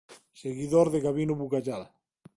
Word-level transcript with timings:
Seguidor 0.43 0.87
de 0.93 0.99
Gabino 1.05 1.33
Bugallal. 1.43 1.83